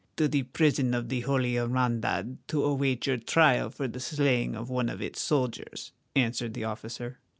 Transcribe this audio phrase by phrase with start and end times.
[0.17, 4.67] "To the prison of the Holy Hermandad to await your trial for the slaying of
[4.67, 7.19] one of its soldiers," answered the officer.